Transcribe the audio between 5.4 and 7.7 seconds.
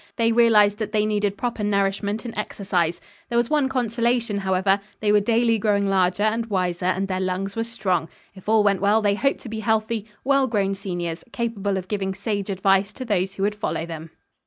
growing larger and wiser, and their lungs were